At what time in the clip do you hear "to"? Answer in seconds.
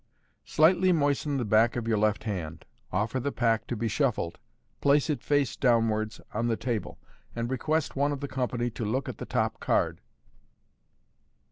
3.67-3.75, 8.71-8.83